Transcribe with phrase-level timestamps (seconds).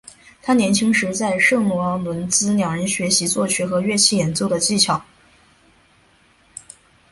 [0.41, 4.99] 他年轻时在圣罗伦兹两人学习作曲和乐器演奏的技巧。